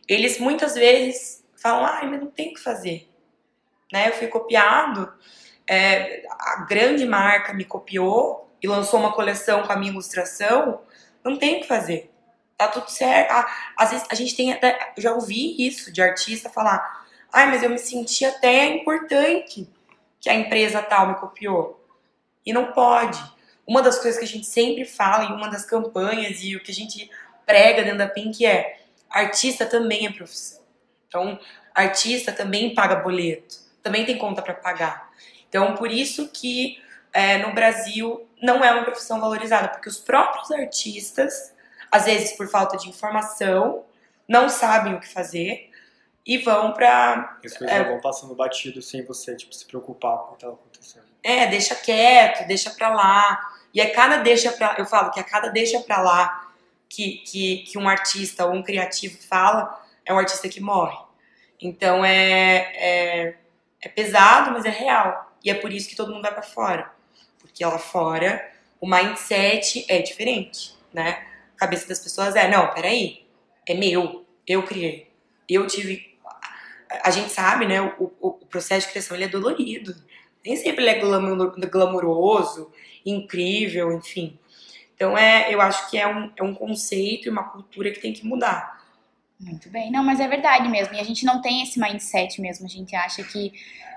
[0.06, 3.08] Eles muitas vezes falam, ai, mas não tem o que fazer.
[3.92, 4.08] Né?
[4.08, 5.12] Eu fui copiado,
[5.68, 10.82] é, a grande marca me copiou e lançou uma coleção com a minha ilustração,
[11.24, 12.10] não tem o que fazer.
[12.56, 13.30] Tá tudo certo.
[13.32, 14.92] Ah, às vezes a gente tem até.
[14.96, 19.68] Já ouvi isso de artista falar, ai, mas eu me senti até importante
[20.20, 21.83] que a empresa tal me copiou.
[22.44, 23.22] E não pode.
[23.66, 26.70] Uma das coisas que a gente sempre fala em uma das campanhas e o que
[26.70, 27.10] a gente
[27.46, 30.62] prega dentro da Pink é artista também é profissão.
[31.08, 31.38] Então,
[31.74, 35.10] artista também paga boleto, também tem conta para pagar.
[35.48, 40.50] Então, por isso que é, no Brasil não é uma profissão valorizada, porque os próprios
[40.50, 41.54] artistas,
[41.90, 43.84] às vezes por falta de informação,
[44.26, 45.70] não sabem o que fazer
[46.26, 47.38] e vão para.
[47.44, 50.48] As coisas é, vão passando batido sem você tipo, se preocupar com o que está
[50.48, 51.13] acontecendo.
[51.24, 53.50] É, deixa quieto, deixa pra lá.
[53.72, 54.76] E é cada deixa pra.
[54.78, 56.52] Eu falo que a cada deixa pra lá
[56.86, 60.96] que, que, que um artista ou um criativo fala, é um artista que morre.
[61.58, 63.36] Então é, é,
[63.80, 65.32] é pesado, mas é real.
[65.42, 66.92] E é por isso que todo mundo vai para fora.
[67.40, 71.26] Porque lá fora o mindset é diferente, né?
[71.56, 73.26] A cabeça das pessoas é, não, peraí,
[73.66, 75.10] é meu, eu criei.
[75.48, 76.18] Eu tive.
[77.02, 77.80] A gente sabe, né?
[77.80, 79.94] O, o, o processo de criação ele é dolorido
[80.44, 82.70] nem sempre ele é glamouroso,
[83.04, 84.38] incrível, enfim.
[84.94, 88.12] Então é, eu acho que é um, é um conceito e uma cultura que tem
[88.12, 88.82] que mudar.
[89.40, 89.90] Muito bem.
[89.90, 90.94] Não, mas é verdade mesmo.
[90.94, 92.64] E a gente não tem esse mindset mesmo.
[92.66, 93.52] A gente acha que,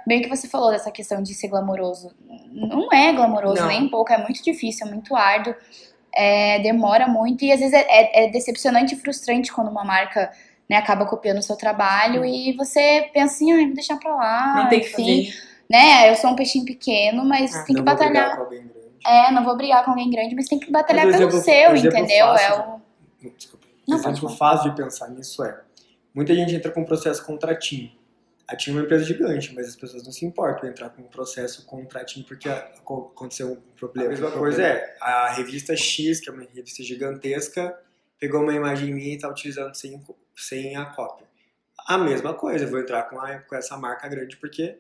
[0.06, 2.12] bem que você falou dessa questão de ser glamouroso.
[2.52, 3.68] Não é glamouroso Não.
[3.68, 4.12] nem um pouco.
[4.12, 5.56] É muito difícil, é muito árduo.
[6.20, 7.46] é, demora muito.
[7.46, 10.32] E às vezes é, é- é decepcionante e frustrante quando uma marca
[10.68, 14.56] né, acaba copiando o seu trabalho e você pensa assim, ah, vou deixar pra lá.
[14.64, 15.48] não tem que enfim, fazer.
[15.70, 16.10] Né?
[16.10, 18.36] Eu sou um peixinho pequeno, mas Ah, tem que Não vou brigar batalhar.
[18.38, 18.78] com alguém grande.
[19.06, 21.76] É, não vou brigar com alguém grande, mas tem que batalhar Mas pelo exemplo- seu,
[21.76, 22.26] entendeu?
[22.28, 22.82] fácil É o.
[23.38, 23.68] Desculpa.
[23.88, 25.62] Não, exemplo fácil de pensar nisso é:
[26.14, 27.92] muita gente entra com um processo contra a TIM.
[28.48, 31.02] A TIM é uma empresa gigante, mas as pessoas não se importam em entrar com
[31.02, 34.08] um processo contra a TIM porque aconteceu um problema.
[34.08, 37.78] A mesma coisa é: a revista X, que é uma revista gigantesca,
[38.20, 40.02] pegou uma imagem minha e está utilizando sem,
[40.36, 41.28] sem a cópia.
[41.88, 44.78] A mesma coisa, eu vou entrar com, a- com essa marca grande porque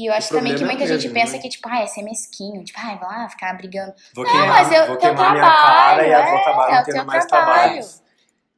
[0.00, 1.38] E eu acho O também que é muita gente mesmo, pensa né?
[1.40, 2.64] que, tipo, ah, é ser mesquinho.
[2.64, 3.92] Tipo, ah, vai lá ficar brigando.
[4.14, 6.80] vou Não, queimar, mas eu- vou queimar minha trabalho, cara e eu vou é, acabar
[6.80, 7.72] é tendo mais trabalho.
[7.74, 7.88] trabalho.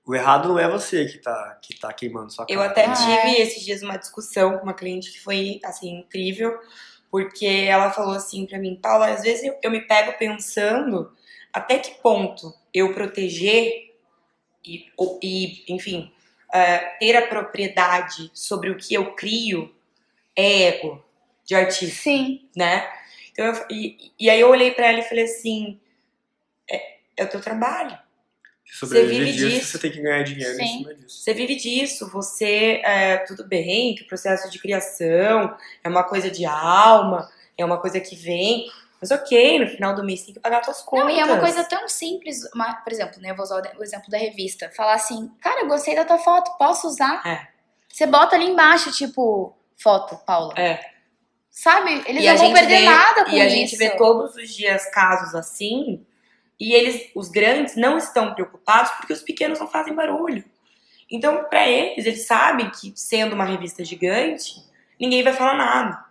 [0.06, 2.56] O errado não é você que tá, que tá queimando sua cara.
[2.56, 3.40] Eu até Ah, tive é.
[3.40, 6.56] esses dias uma discussão com uma cliente que foi, assim, incrível,
[7.10, 11.12] porque ela falou assim pra mim, Paula, às vezes eu, eu me pego pensando
[11.52, 13.96] até que ponto eu proteger
[14.64, 14.86] e,
[15.20, 16.12] e enfim,
[16.54, 19.74] é, ter a propriedade sobre o que eu crio
[20.36, 21.04] é ego
[21.52, 22.48] de artista, Sim.
[22.56, 22.88] né?
[23.30, 25.78] Então, eu- e, e aí eu olhei pra ela e falei assim,
[26.70, 27.98] é, é o teu trabalho.
[28.80, 29.66] Você vive disso, disso.
[29.72, 30.62] você tem que ganhar dinheiro Sim.
[30.62, 31.22] em cima disso.
[31.22, 36.30] Você vive disso, você é tudo bem, que o processo de criação é uma coisa
[36.30, 38.66] de alma, é uma coisa que vem,
[38.98, 41.04] mas ok, no final do mês tem que pagar suas contas.
[41.06, 43.82] Não, e é uma coisa tão simples, uma- por exemplo, né, eu vou usar o
[43.82, 44.70] exemplo da revista.
[44.74, 47.20] Falar assim, cara, eu gostei da tua foto, posso usar?
[47.26, 47.48] É.
[47.92, 50.54] Você bota ali embaixo, tipo, foto, Paula.
[50.56, 50.80] É.
[51.52, 52.02] Sabe?
[52.06, 53.54] Eles E não vão perder vê- nada com E a isso.
[53.54, 56.04] gente vê todos os dias casos assim,
[56.58, 60.42] e eles, os grandes, não estão preocupados porque os pequenos não fazem barulho.
[61.10, 64.54] Então, pra eles, eles sabem que sendo uma revista gigante,
[64.98, 66.04] ninguém vai falar nada.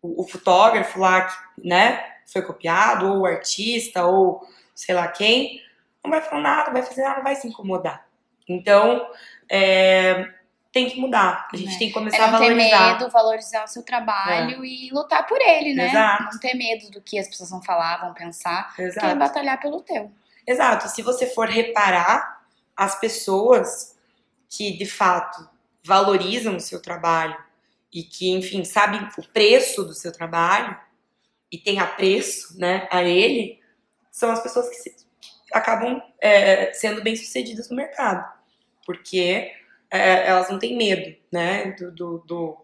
[0.00, 4.40] O, o fotógrafo lá, que, né, foi copiado, ou o artista, ou
[4.74, 5.60] sei lá quem,
[6.02, 8.06] não vai falar nada, vai fazer nada, não vai se incomodar.
[8.48, 9.06] Então,
[9.50, 10.32] é,
[10.72, 11.48] tem que mudar.
[11.52, 11.78] A gente É.
[11.78, 12.92] tem que É começar a não ter valorizar.
[12.98, 15.88] medo, valorizar o seu trabalho e lutar por ele, né?
[15.88, 16.24] Exato.
[16.24, 18.74] Não ter medo do que as pessoas vão falar, vão pensar.
[18.74, 19.16] Que é Exato.
[19.18, 20.10] batalhar pelo teu.
[20.46, 20.88] Exato.
[20.88, 22.42] Se você for reparar
[22.76, 23.94] as pessoas
[24.48, 25.46] que de fato
[25.84, 27.36] valorizam o seu trabalho
[27.92, 30.76] e que, enfim, sabem o preço do seu trabalho
[31.50, 33.60] e têm apreço, né, a ele,
[34.10, 34.96] são as pessoas que, se-
[35.52, 38.26] acabam é, sendo bem sucedidas no mercado,
[38.86, 39.52] porque
[39.92, 42.58] é, elas não têm medo, né, do, do- do-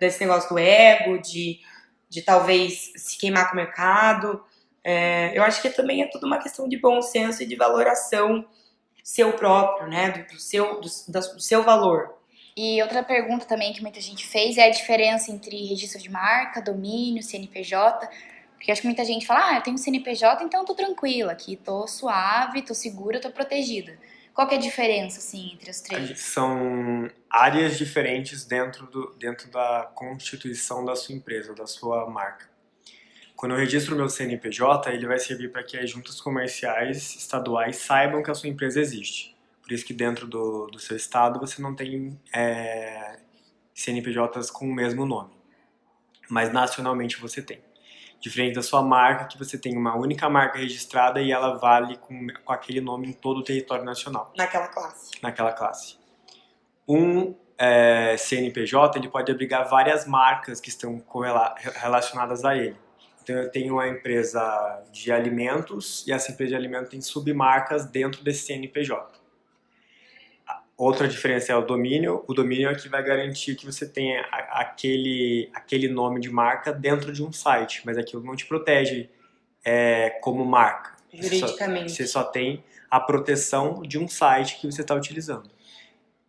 [0.00, 1.60] desse negócio do ego, de,
[2.08, 4.44] de talvez se queimar com o mercado.
[4.84, 8.46] É, eu acho que também é tudo uma questão de bom senso e de valoração
[9.04, 10.10] seu próprio, né?
[10.10, 12.14] Do, do seu, do, do seu valor.
[12.56, 16.62] E outra pergunta também que muita gente fez é a diferença entre registro de marca,
[16.62, 18.08] domínio, CNPJ.
[18.56, 21.86] Porque acho que muita gente fala, ah, eu tenho CNPJ, então tô tranquila aqui, tô
[21.86, 23.98] suave, tô segura, tô protegida.
[24.34, 26.18] Qual que é a diferença, assim, entre os três?
[26.18, 32.50] São áreas diferentes dentro, do, dentro da constituição da sua empresa, da sua marca.
[33.36, 37.76] Quando eu registro o meu CNPJ, ele vai servir para que as juntas comerciais estaduais
[37.76, 39.36] saibam que a sua empresa existe.
[39.62, 43.18] Por isso que dentro do, do seu estado você não tem é,
[43.72, 45.32] CNPJs com o mesmo nome.
[46.28, 47.62] Mas nacionalmente você tem.
[48.20, 52.26] Diferente da sua marca, que você tem uma única marca registrada e ela vale com,
[52.44, 55.10] com aquele nome em todo o território nacional Naquela classe.
[55.22, 55.98] naquela classe.
[56.88, 61.02] Um é, CNPJ ele pode abrigar várias marcas que estão
[61.76, 62.76] relacionadas a ele.
[63.22, 68.22] Então eu tenho uma empresa de alimentos e essa empresa de alimentos tem submarcas dentro
[68.22, 69.23] desse CNPJ.
[70.76, 72.24] Outra diferença é o domínio.
[72.26, 77.12] O domínio é que vai garantir que você tenha aquele, aquele nome de marca dentro
[77.12, 79.08] de um site, mas aquilo não te protege
[79.64, 80.94] é, como marca.
[81.12, 81.92] Você só- Juridicamente.
[81.92, 85.48] você só tem a proteção de um site que você está utilizando.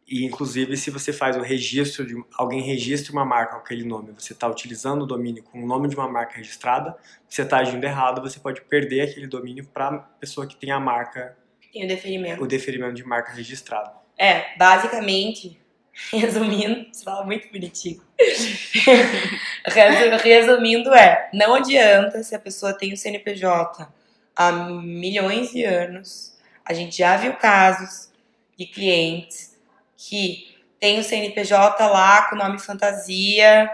[0.08, 4.12] E inclusive se você faz o registro de alguém registra uma marca com aquele nome,
[4.12, 6.96] você está utilizando o domínio com o nome de uma marca registrada,
[7.28, 10.80] você está agindo errado, você pode perder aquele domínio para a pessoa que tem a
[10.80, 11.36] marca,
[11.74, 12.44] Tem o deferimento.
[12.44, 14.05] o deferimento de marca registrada.
[14.18, 15.60] É, basicamente,
[16.12, 18.02] resumindo, você fala muito bonitinho.
[19.66, 23.88] Resu- Resumindo é, não adianta se a pessoa tem o CNPJ
[24.36, 26.34] há milhões de anos.
[26.66, 28.10] A gente já viu casos
[28.58, 29.56] de clientes
[29.98, 33.70] que tem o CNPJ lá com o nome fantasia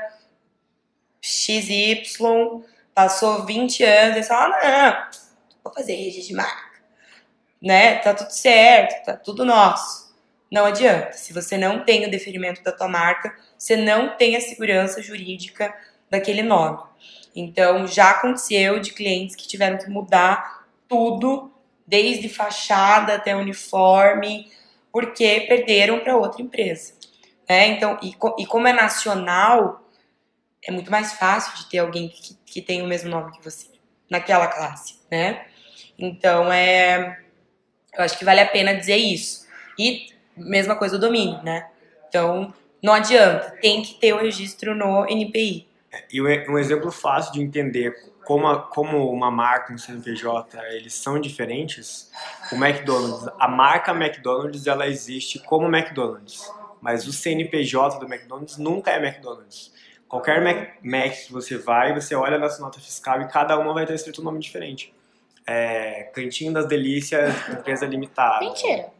[1.21, 5.05] XY, passou 20 anos e fala, não,
[5.63, 6.71] vou fazer registro de marca.
[7.61, 7.97] Né?
[7.99, 10.00] Tá tudo certo, tá tudo nosso.
[10.51, 11.13] Não adianta.
[11.13, 15.73] Se você não tem o deferimento da tua marca, você não tem a segurança jurídica
[16.09, 16.79] daquele nome.
[17.33, 21.49] Então, já aconteceu de clientes que tiveram que mudar tudo,
[21.87, 24.51] desde fachada até uniforme,
[24.91, 26.93] porque perderam para outra empresa.
[27.49, 27.67] Né?
[27.67, 29.89] Então, e, e, como é nacional,
[30.65, 33.67] é muito mais fácil de ter alguém que, que tem o mesmo nome que você,
[34.09, 35.45] naquela classe, né?
[35.97, 37.21] Então, é,
[37.93, 39.47] eu acho que vale a pena dizer isso.
[39.77, 41.67] E mesma coisa do domínio, né?
[42.07, 45.67] Então, não adianta, tem que ter o registro no NPI.
[46.11, 51.19] E um exemplo fácil de entender como, a, como uma marca um CNPJ eles são
[51.19, 52.11] diferentes,
[52.51, 58.91] o McDonald's, a marca McDonald's ela existe como McDonald's, mas o CNPJ do McDonald's nunca
[58.91, 59.73] é McDonald's.
[60.07, 63.73] Qualquer Mac, Mac que você vai, você olha na sua nota fiscal e cada uma
[63.73, 64.93] vai ter escrito um nome diferente.
[65.47, 68.45] É, Cantinho das Delícias, empresa limitada.
[68.45, 68.91] Mentira.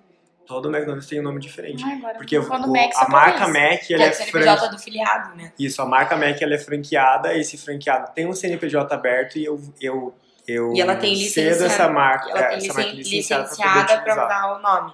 [0.52, 1.82] Todo McDonald's tem um nome diferente.
[1.82, 5.54] Ai, agora porque o, Mac, a marca Mac ela é é, CNPJ do filiado, né?
[5.58, 9.62] Isso, a marca Mac ela é franqueada, esse franqueado tem um CNPJ aberto e eu,
[9.80, 10.14] eu,
[10.46, 14.58] eu e ela tem cedo essa marca, ela tem essa marca licenciada, licenciada para usar
[14.58, 14.94] o nome.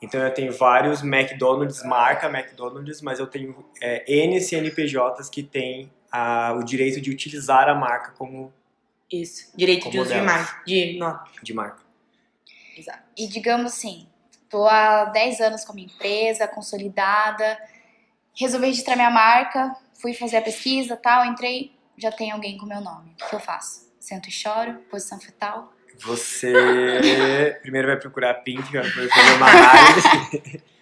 [0.00, 5.92] Então eu tenho vários McDonald's, marca McDonald's, mas eu tenho é, N CNPJs que têm
[6.10, 8.50] a, o direito de utilizar a marca como.
[9.12, 10.62] Isso, direito como de uso de marca.
[10.64, 11.18] De, nome.
[11.42, 11.82] de marca.
[12.74, 13.02] Exato.
[13.14, 14.06] E digamos assim,
[14.48, 17.58] tô há 10 anos com a minha empresa, consolidada,
[18.34, 22.80] resolvi registrar minha marca, fui fazer a pesquisa tal, entrei, já tem alguém com meu
[22.80, 23.14] nome.
[23.22, 23.88] O que eu faço?
[23.98, 25.72] Sento e choro, posição fetal.
[26.00, 26.52] Você
[27.62, 30.62] primeiro vai procurar a Pink, vai fazer uma análise.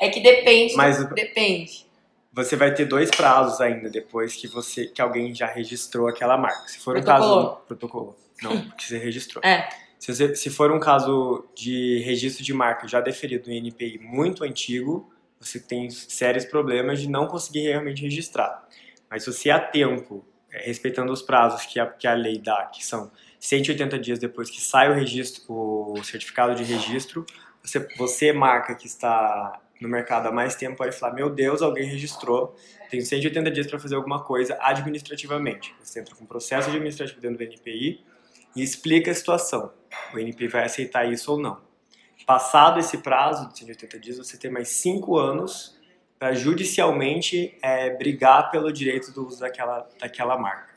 [0.00, 0.74] É que depende.
[0.74, 1.86] Mas depende.
[2.32, 6.68] Você vai ter dois prazos ainda depois que você que alguém já registrou aquela marca.
[6.68, 7.38] Se for protocolo.
[7.38, 9.42] um caso protocolo, não, porque você registrou.
[9.44, 9.68] É.
[10.12, 15.10] Se, se for um caso de registro de marca já deferido no INPI muito antigo,
[15.40, 18.68] você tem sérios problemas de não conseguir realmente registrar.
[19.08, 22.66] Mas se você a tempo, é, respeitando os prazos que a, que a lei dá,
[22.66, 27.24] que são 180 dias depois que sai o registro, o certificado de registro,
[27.62, 31.86] você, você marca que está no mercado há mais tempo pode falar, meu Deus, alguém
[31.86, 32.54] registrou,
[32.90, 35.74] tenho 180 dias para fazer alguma coisa administrativamente.
[35.82, 38.04] Você entra com um processo administrativo dentro do NPI
[38.54, 39.72] e explica a situação.
[40.12, 41.60] O NPI vai aceitar isso ou não.
[42.26, 45.78] Passado esse prazo de 180 dias, você tem mais 5 anos
[46.18, 50.74] para judicialmente é, brigar pelo direito do uso daquela, daquela marca.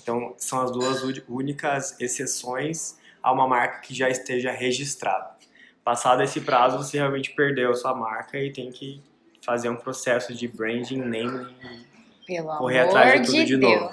[0.00, 5.34] Então, são as duas únicas exceções a uma marca que já esteja registrada.
[5.82, 9.02] Passado esse prazo, você realmente perdeu a sua marca e tem que
[9.42, 11.54] fazer um processo de branding, naming
[12.28, 13.90] e correr atrás de tudo de, de novo.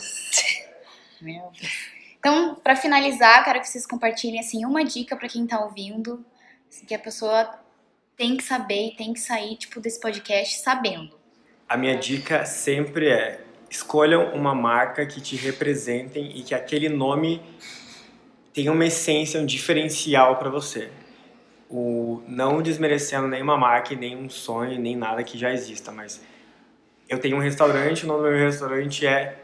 [1.21, 1.92] Meu Deus.
[2.23, 6.23] Então, para finalizar, quero que vocês compartilhem assim uma dica para quem está ouvindo,
[6.69, 7.53] assim, que a pessoa
[8.15, 11.19] tem que saber e tem que sair tipo desse podcast sabendo.
[11.67, 17.41] A minha dica sempre é escolham uma marca que te representem e que aquele nome
[18.53, 20.89] tenha uma essência, um diferencial para você.
[21.69, 26.23] O, não desmerecendo nenhuma marca, nem um sonho, nem nada que já exista, mas
[27.09, 29.42] eu tenho um restaurante, o nome do meu restaurante é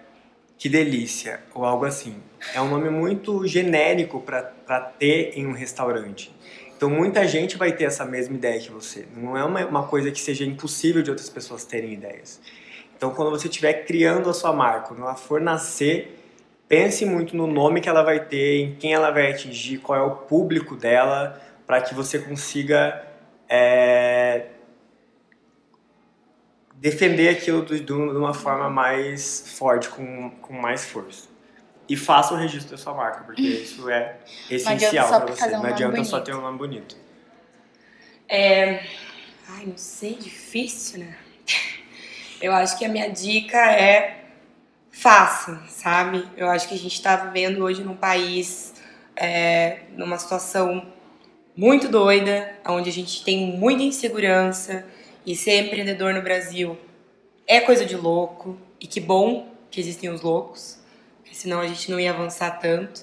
[0.59, 2.17] Que Delícia, ou algo assim.
[2.53, 6.35] É um nome muito genérico para ter em um restaurante.
[6.75, 9.07] Então muita gente vai ter essa mesma ideia que você.
[9.15, 12.41] Não é uma, uma coisa que seja impossível de outras pessoas terem ideias.
[12.95, 16.19] Então, quando você estiver criando a sua marca, quando ela for nascer,
[16.67, 20.01] pense muito no nome que ela vai ter, em quem ela vai atingir, qual é
[20.01, 23.01] o público dela, para que você consiga
[23.47, 24.47] é,
[26.79, 31.27] defender aquilo de, de uma forma mais forte, com, com mais força.
[31.87, 34.17] E faça o registro da sua marca, porque isso é
[34.49, 35.47] essencial para você.
[35.47, 36.95] Um não adianta só ter um nome bonito.
[38.27, 38.83] É...
[39.49, 41.17] Ai, não sei, difícil, né?
[42.41, 44.25] Eu acho que a minha dica é
[44.89, 46.25] faça, sabe?
[46.37, 48.73] Eu acho que a gente está vivendo hoje num país,
[49.15, 50.85] é, numa situação
[51.55, 54.85] muito doida, onde a gente tem muita insegurança
[55.25, 56.77] e ser empreendedor no Brasil
[57.47, 58.57] é coisa de louco.
[58.79, 60.79] E que bom que existem os loucos,
[61.17, 63.01] porque senão a gente não ia avançar tanto.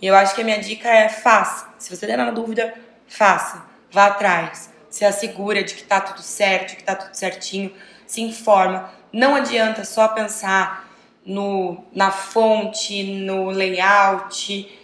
[0.00, 1.68] E eu acho que a minha dica é faça.
[1.78, 2.72] Se você der na dúvida,
[3.06, 3.64] faça.
[3.90, 4.70] Vá atrás.
[4.88, 7.72] Se assegura de que tá tudo certo, de que tá tudo certinho
[8.06, 8.92] se informa.
[9.12, 10.90] Não adianta só pensar
[11.24, 14.78] no, na fonte, no layout.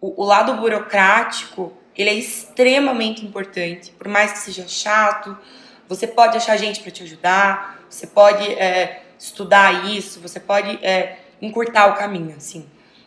[0.00, 3.90] O, o lado burocrático, ele é extremamente importante.
[3.92, 5.36] Por mais que seja chato,
[5.88, 11.18] você pode achar gente para te ajudar, você pode é, estudar isso, você pode é,
[11.40, 12.66] encurtar o caminho, assim.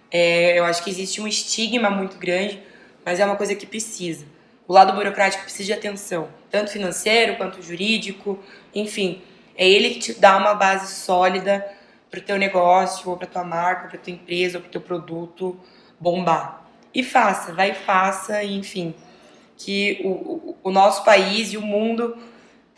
[0.09, 2.61] É, eu acho que existe um estigma muito grande,
[3.05, 4.25] mas é uma coisa que precisa.
[4.67, 8.39] o lado burocrático precisa de atenção, tanto financeiro quanto jurídico,
[8.73, 9.21] enfim.
[9.55, 11.65] É ele que te dá uma base sólida
[12.09, 15.59] para o teu negócio, ou para tua marca, para tua empresa, ou para teu produto
[15.99, 16.65] bombar.
[16.93, 18.93] E faça, vai e faça, enfim.
[19.57, 22.17] Que o, o, o nosso país e o mundo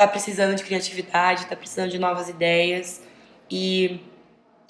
[0.04, 3.01] está precisando de criatividade, está precisando de novas ideias
[3.49, 4.01] e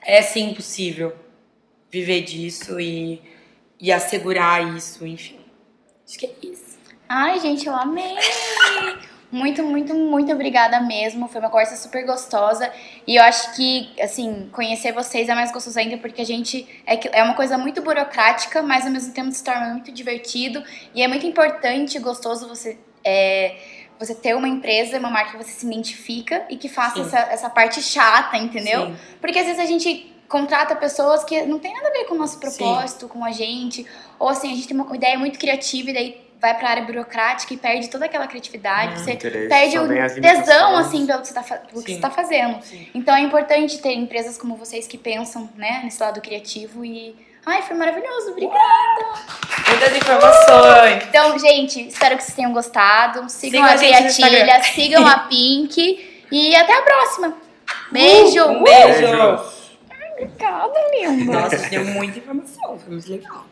[0.05, 1.15] é sim possível
[1.89, 3.21] viver disso e,
[3.79, 5.39] e assegurar isso, enfim.
[6.07, 6.77] Acho que é isso.
[7.09, 8.15] Ai, gente, eu amei!
[9.31, 11.27] Muito, muito, muito obrigada mesmo.
[11.27, 12.71] Foi uma conversa super gostosa.
[13.07, 16.67] E eu acho que, assim, conhecer vocês é mais gostoso ainda porque a gente.
[16.85, 20.63] É, é uma coisa muito burocrática, mas ao mesmo tempo se torna muito divertido.
[20.93, 22.77] E é muito importante e gostoso você.
[23.03, 23.57] É,
[24.03, 27.49] você ter uma empresa, uma marca que você se identifica e que faça essa, essa
[27.49, 28.87] parte chata, entendeu?
[28.87, 28.95] Sim.
[29.21, 32.17] Porque às vezes a gente contrata pessoas que não tem nada a ver com o
[32.17, 33.07] nosso propósito, Sim.
[33.07, 33.85] com a gente,
[34.17, 36.83] ou assim, a gente tem uma ideia muito criativa e daí vai para a área
[36.83, 39.87] burocrática e perde toda aquela criatividade, hum, você perde o
[40.21, 42.61] tesão assim pelo que você está que tá fazendo.
[42.63, 42.87] Sim.
[42.93, 47.61] Então é importante ter empresas como vocês que pensam, né, nesse lado criativo e Ai,
[47.61, 48.59] foi maravilhoso, obrigada!
[49.73, 51.03] Muitas informações!
[51.09, 53.27] Então, gente, espero que vocês tenham gostado.
[53.27, 57.33] Sigam, sigam a, a Criatilha, sigam a Pink e até a próxima.
[57.91, 58.43] Beijo!
[58.45, 59.07] Um beijo!
[59.89, 61.41] Ai, obrigada, linda!
[61.41, 63.45] Nossa, deu muita informação, foi muito legal.